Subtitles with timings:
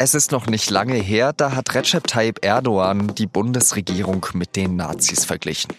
[0.00, 4.76] Es ist noch nicht lange her, da hat Recep Tayyip Erdogan die Bundesregierung mit den
[4.76, 5.72] Nazis verglichen.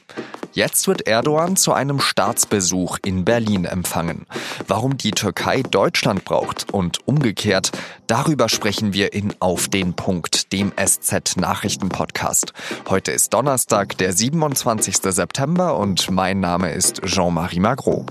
[0.52, 4.26] Jetzt wird Erdogan zu einem Staatsbesuch in Berlin empfangen.
[4.68, 7.72] Warum die Türkei Deutschland braucht und umgekehrt,
[8.08, 12.52] darüber sprechen wir in Auf den Punkt, dem SZ-Nachrichten-Podcast.
[12.90, 14.98] Heute ist Donnerstag, der 27.
[14.98, 18.06] September und mein Name ist Jean-Marie Magro.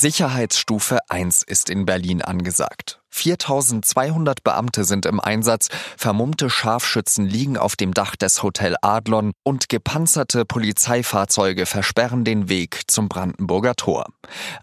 [0.00, 3.02] Sicherheitsstufe 1 ist in Berlin angesagt.
[3.10, 5.68] 4200 Beamte sind im Einsatz,
[5.98, 12.84] vermummte Scharfschützen liegen auf dem Dach des Hotel Adlon und gepanzerte Polizeifahrzeuge versperren den Weg
[12.86, 14.06] zum Brandenburger Tor.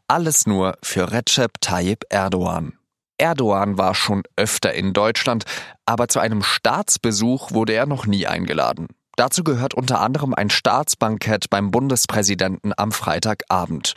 [0.07, 2.73] Alles nur für Recep Tayyip Erdogan.
[3.19, 5.43] Erdogan war schon öfter in Deutschland,
[5.85, 8.87] aber zu einem Staatsbesuch wurde er noch nie eingeladen.
[9.17, 13.93] Dazu gehört unter anderem ein Staatsbankett beim Bundespräsidenten am Freitagabend.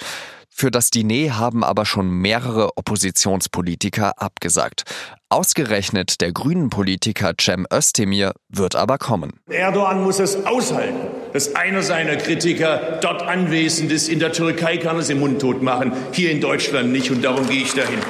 [0.61, 4.83] Für das Diner haben aber schon mehrere Oppositionspolitiker abgesagt.
[5.31, 9.41] Ausgerechnet der grünen Politiker Cem Özdemir wird aber kommen.
[9.49, 10.99] Erdogan muss es aushalten,
[11.33, 14.11] dass einer seiner Kritiker dort anwesend ist.
[14.11, 17.49] In der Türkei kann er es im Mundtot machen, hier in Deutschland nicht und darum
[17.49, 18.01] gehe ich dahin.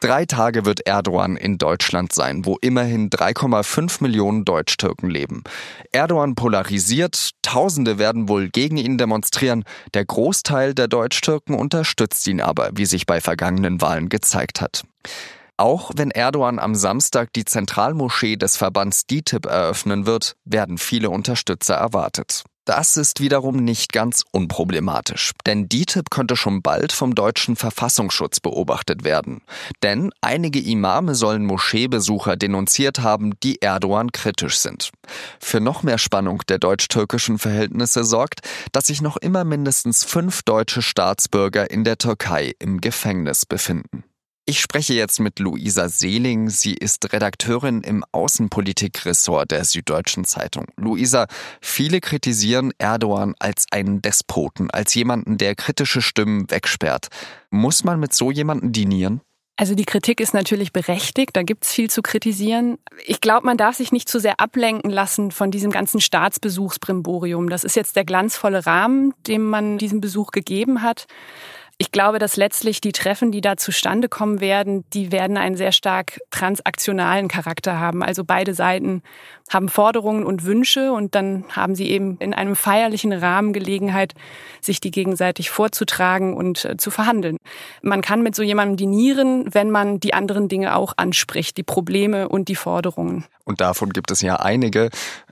[0.00, 5.44] Drei Tage wird Erdogan in Deutschland sein, wo immerhin 3,5 Millionen Deutsch-Türken leben.
[5.92, 12.70] Erdogan polarisiert, Tausende werden wohl gegen ihn demonstrieren, der Großteil der Deutsch-Türken unterstützt ihn aber,
[12.74, 14.84] wie sich bei vergangenen Wahlen gezeigt hat.
[15.58, 21.74] Auch wenn Erdogan am Samstag die Zentralmoschee des Verbands DITIB eröffnen wird, werden viele Unterstützer
[21.74, 22.44] erwartet.
[22.70, 29.02] Das ist wiederum nicht ganz unproblematisch, denn DITIB könnte schon bald vom deutschen Verfassungsschutz beobachtet
[29.02, 29.42] werden.
[29.82, 34.92] Denn einige Imame sollen Moscheebesucher denunziert haben, die Erdogan kritisch sind.
[35.40, 40.80] Für noch mehr Spannung der deutsch-türkischen Verhältnisse sorgt, dass sich noch immer mindestens fünf deutsche
[40.80, 44.04] Staatsbürger in der Türkei im Gefängnis befinden.
[44.46, 46.48] Ich spreche jetzt mit Luisa Seeling.
[46.48, 50.66] Sie ist Redakteurin im Außenpolitikressort der Süddeutschen Zeitung.
[50.76, 51.26] Luisa,
[51.60, 57.08] viele kritisieren Erdogan als einen Despoten, als jemanden, der kritische Stimmen wegsperrt.
[57.50, 59.20] Muss man mit so jemanden dinieren?
[59.60, 62.78] Also die Kritik ist natürlich berechtigt, da gibt's viel zu kritisieren.
[63.04, 67.50] Ich glaube, man darf sich nicht zu sehr ablenken lassen von diesem ganzen Staatsbesuchsbrimborium.
[67.50, 71.06] Das ist jetzt der glanzvolle Rahmen, dem man diesen Besuch gegeben hat.
[71.82, 75.72] Ich glaube, dass letztlich die Treffen, die da zustande kommen werden, die werden einen sehr
[75.72, 78.02] stark transaktionalen Charakter haben.
[78.02, 79.02] Also beide Seiten
[79.48, 84.12] haben Forderungen und Wünsche und dann haben sie eben in einem feierlichen Rahmen Gelegenheit,
[84.60, 87.38] sich die gegenseitig vorzutragen und äh, zu verhandeln.
[87.80, 92.28] Man kann mit so jemandem dinieren, wenn man die anderen Dinge auch anspricht, die Probleme
[92.28, 93.24] und die Forderungen.
[93.44, 94.90] Und davon gibt es ja einige.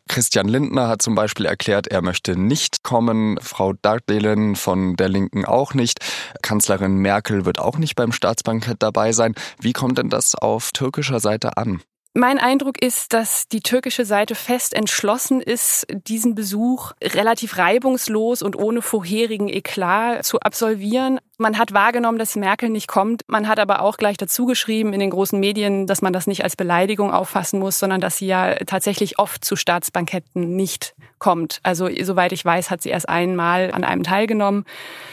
[0.08, 3.38] Christian Lindner hat zum Beispiel erklärt, er möchte nicht kommen.
[3.40, 5.98] Frau Dagdelen von der Linken auch nicht.
[6.42, 9.34] Kanzlerin Merkel wird auch nicht beim Staatsbankett dabei sein.
[9.60, 11.82] Wie kommt denn das auf türkischer Seite an?
[12.14, 18.56] Mein Eindruck ist, dass die türkische Seite fest entschlossen ist, diesen Besuch relativ reibungslos und
[18.56, 21.20] ohne vorherigen Eklat zu absolvieren.
[21.40, 23.22] Man hat wahrgenommen, dass Merkel nicht kommt.
[23.28, 26.42] Man hat aber auch gleich dazu geschrieben in den großen Medien, dass man das nicht
[26.42, 31.60] als Beleidigung auffassen muss, sondern dass sie ja tatsächlich oft zu Staatsbanketten nicht kommt.
[31.62, 34.64] Also soweit ich weiß, hat sie erst einmal an einem teilgenommen.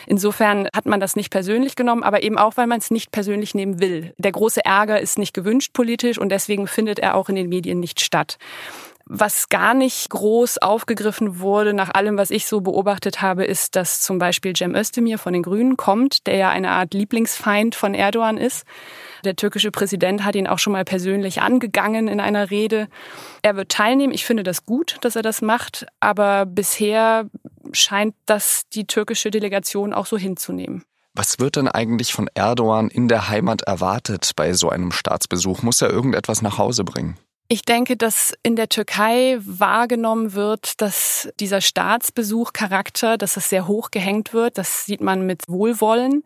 [0.08, 3.54] Insofern hat man das nicht persönlich genommen, aber eben auch, weil man es nicht persönlich
[3.54, 4.16] nehmen will.
[4.18, 7.80] Der große Ärger ist nicht gewünscht politisch und deswegen findet er auch in den Medien
[7.80, 8.40] nicht statt.
[9.08, 14.02] Was gar nicht groß aufgegriffen wurde, nach allem, was ich so beobachtet habe, ist, dass
[14.02, 18.38] zum Beispiel Cem Özdemir von den Grünen kommt, der ja eine Art Lieblingsfeind von Erdogan
[18.38, 18.66] ist.
[19.24, 22.88] Der türkische Präsident hat ihn auch schon mal persönlich angegangen in einer Rede.
[23.44, 24.12] Er wird teilnehmen.
[24.12, 25.86] Ich finde das gut, dass er das macht.
[26.00, 27.30] Aber bisher
[27.74, 30.84] scheint das die türkische Delegation auch so hinzunehmen.
[31.14, 35.62] Was wird denn eigentlich von Erdogan in der Heimat erwartet bei so einem Staatsbesuch?
[35.62, 37.20] Muss er irgendetwas nach Hause bringen?
[37.48, 43.92] Ich denke, dass in der Türkei wahrgenommen wird, dass dieser Staatsbesuchcharakter, dass es sehr hoch
[43.92, 44.58] gehängt wird.
[44.58, 46.24] Das sieht man mit Wohlwollen.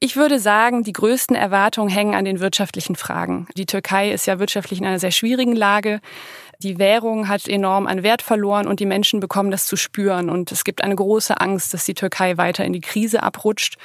[0.00, 3.46] Ich würde sagen, die größten Erwartungen hängen an den wirtschaftlichen Fragen.
[3.56, 6.00] Die Türkei ist ja wirtschaftlich in einer sehr schwierigen Lage.
[6.60, 10.28] Die Währung hat enorm an Wert verloren und die Menschen bekommen das zu spüren.
[10.28, 13.76] Und es gibt eine große Angst, dass die Türkei weiter in die Krise abrutscht.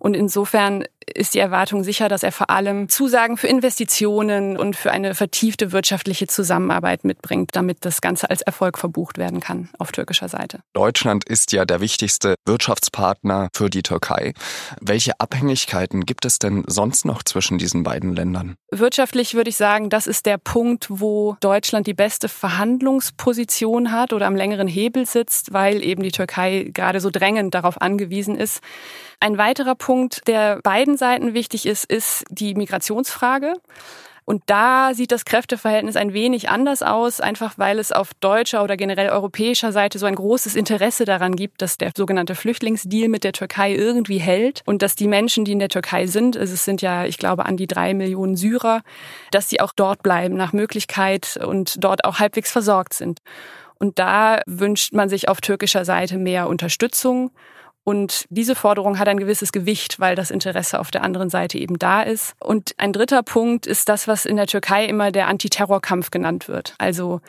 [0.00, 4.90] Und insofern ist die Erwartung sicher, dass er vor allem Zusagen für Investitionen und für
[4.90, 10.28] eine vertiefte wirtschaftliche Zusammenarbeit mitbringt, damit das Ganze als Erfolg verbucht werden kann auf türkischer
[10.28, 10.60] Seite.
[10.72, 14.32] Deutschland ist ja der wichtigste Wirtschaftspartner für die Türkei.
[14.80, 18.56] Welche Abhängigkeiten gibt es denn sonst noch zwischen diesen beiden Ländern?
[18.70, 24.26] Wirtschaftlich würde ich sagen, das ist der Punkt, wo Deutschland die beste Verhandlungsposition hat oder
[24.26, 28.60] am längeren Hebel sitzt, weil eben die Türkei gerade so drängend darauf angewiesen ist,
[29.20, 33.52] Ein weiterer Punkt, der beiden Seiten wichtig ist, ist die Migrationsfrage.
[34.24, 38.76] Und da sieht das Kräfteverhältnis ein wenig anders aus, einfach weil es auf deutscher oder
[38.76, 43.32] generell europäischer Seite so ein großes Interesse daran gibt, dass der sogenannte Flüchtlingsdeal mit der
[43.32, 46.80] Türkei irgendwie hält und dass die Menschen, die in der Türkei sind, also es sind
[46.80, 48.82] ja, ich glaube, an die drei Millionen Syrer,
[49.32, 53.18] dass sie auch dort bleiben nach Möglichkeit und dort auch halbwegs versorgt sind.
[53.78, 57.32] Und da wünscht man sich auf türkischer Seite mehr Unterstützung.
[57.82, 61.78] Und diese Forderung hat ein gewisses Gewicht, weil das Interesse auf der anderen Seite eben
[61.78, 62.34] da ist.
[62.38, 66.74] Und ein dritter Punkt ist das, was in der Türkei immer der Antiterrorkampf genannt wird.
[66.78, 67.20] Also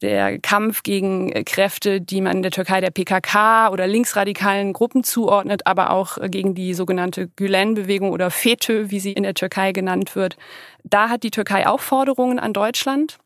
[0.00, 5.66] der Kampf gegen Kräfte, die man in der Türkei der PKK oder linksradikalen Gruppen zuordnet,
[5.66, 10.36] aber auch gegen die sogenannte Gülen-Bewegung oder FETÖ, wie sie in der Türkei genannt wird.
[10.84, 13.18] Da hat die Türkei auch Forderungen an Deutschland.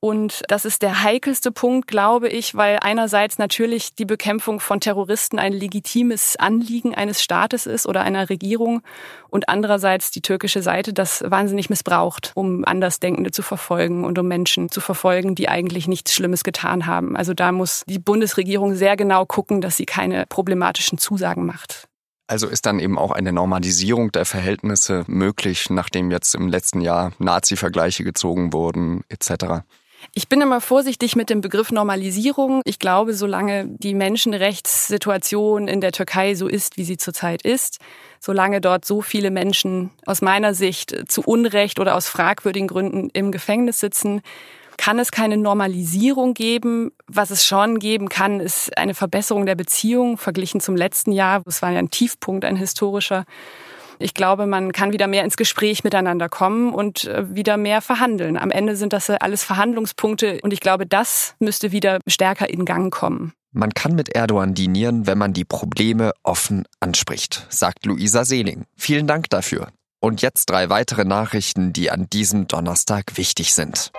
[0.00, 5.38] Und das ist der heikelste Punkt, glaube ich, weil einerseits natürlich die Bekämpfung von Terroristen
[5.38, 8.80] ein legitimes Anliegen eines Staates ist oder einer Regierung
[9.28, 14.70] und andererseits die türkische Seite das wahnsinnig missbraucht, um Andersdenkende zu verfolgen und um Menschen
[14.70, 17.14] zu verfolgen, die eigentlich nichts Schlimmes getan haben.
[17.14, 21.89] Also da muss die Bundesregierung sehr genau gucken, dass sie keine problematischen Zusagen macht.
[22.30, 27.10] Also ist dann eben auch eine Normalisierung der Verhältnisse möglich, nachdem jetzt im letzten Jahr
[27.18, 29.64] Nazi-Vergleiche gezogen wurden, etc.
[30.14, 32.62] Ich bin immer vorsichtig mit dem Begriff Normalisierung.
[32.64, 37.80] Ich glaube, solange die Menschenrechtssituation in der Türkei so ist, wie sie zurzeit ist,
[38.20, 43.32] solange dort so viele Menschen aus meiner Sicht zu Unrecht oder aus fragwürdigen Gründen im
[43.32, 44.22] Gefängnis sitzen,
[44.80, 46.92] kann es keine Normalisierung geben.
[47.06, 51.42] Was es schon geben kann, ist eine Verbesserung der Beziehung verglichen zum letzten Jahr.
[51.44, 53.26] Es war ja ein Tiefpunkt, ein historischer.
[53.98, 58.38] Ich glaube, man kann wieder mehr ins Gespräch miteinander kommen und äh, wieder mehr verhandeln.
[58.38, 62.90] Am Ende sind das alles Verhandlungspunkte und ich glaube, das müsste wieder stärker in Gang
[62.90, 63.34] kommen.
[63.52, 68.64] Man kann mit Erdogan dinieren, wenn man die Probleme offen anspricht, sagt Luisa Seeling.
[68.78, 69.68] Vielen Dank dafür.
[70.00, 73.92] Und jetzt drei weitere Nachrichten, die an diesem Donnerstag wichtig sind.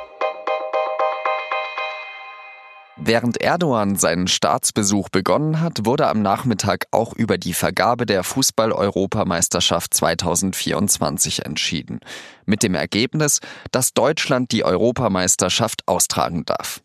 [2.98, 9.94] Während Erdogan seinen Staatsbesuch begonnen hat, wurde am Nachmittag auch über die Vergabe der Fußball-Europameisterschaft
[9.94, 12.02] 2024 entschieden.
[12.46, 13.40] Mit dem Ergebnis,
[13.72, 16.82] dass Deutschland die Europameisterschaft austragen darf.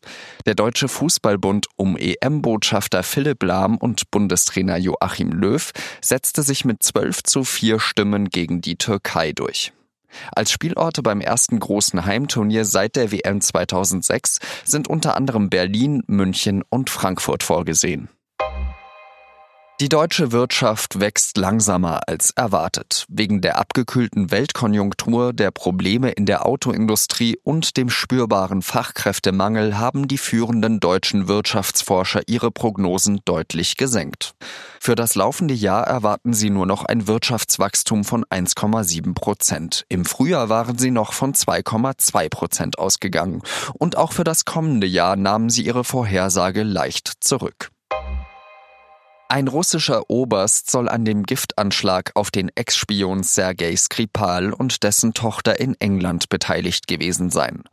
[0.47, 7.25] Der Deutsche Fußballbund um EM-Botschafter Philipp Lahm und Bundestrainer Joachim Löw setzte sich mit 12
[7.25, 9.73] zu 4 Stimmen gegen die Türkei durch.
[10.35, 16.63] Als Spielorte beim ersten großen Heimturnier seit der WM 2006 sind unter anderem Berlin, München
[16.69, 18.09] und Frankfurt vorgesehen.
[19.79, 23.05] Die deutsche Wirtschaft wächst langsamer als erwartet.
[23.11, 30.17] Wegen der abgekühlten Weltkonjunktur, der Probleme in der Autoindustrie und dem spürbaren Fachkräftemangel haben die
[30.17, 34.33] führenden deutschen Wirtschaftsforscher ihre Prognosen deutlich gesenkt.
[34.81, 39.85] Für das laufende Jahr erwarten sie nur noch ein Wirtschaftswachstum von 1,7 Prozent.
[39.91, 43.43] Im Frühjahr waren sie noch von 2,2 Prozent ausgegangen.
[43.75, 47.71] Und auch für das kommende Jahr nahmen sie ihre Vorhersage leicht zurück.
[49.29, 55.59] Ein russischer Oberst soll an dem Giftanschlag auf den Ex-Spion Sergei Skripal und dessen Tochter
[55.59, 57.65] in England beteiligt gewesen sein.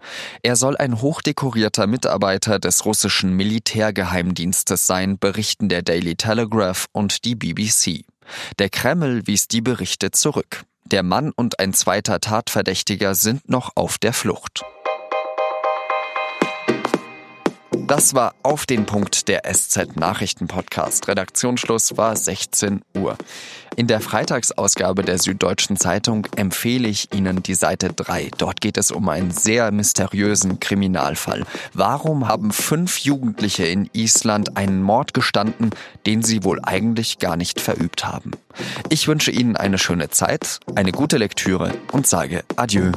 [0.41, 7.35] Er soll ein hochdekorierter Mitarbeiter des russischen Militärgeheimdienstes sein, berichten der Daily Telegraph und die
[7.35, 8.03] BBC.
[8.57, 10.63] Der Kreml wies die Berichte zurück.
[10.85, 14.63] Der Mann und ein zweiter Tatverdächtiger sind noch auf der Flucht.
[17.95, 21.07] Das war auf den Punkt der SZ Nachrichten Podcast.
[21.07, 23.15] Redaktionsschluss war 16 Uhr.
[23.75, 28.31] In der Freitagsausgabe der Süddeutschen Zeitung empfehle ich Ihnen die Seite 3.
[28.39, 31.43] Dort geht es um einen sehr mysteriösen Kriminalfall.
[31.75, 35.69] Warum haben fünf Jugendliche in Island einen Mord gestanden,
[36.07, 38.31] den sie wohl eigentlich gar nicht verübt haben?
[38.89, 42.91] Ich wünsche Ihnen eine schöne Zeit, eine gute Lektüre und sage Adieu.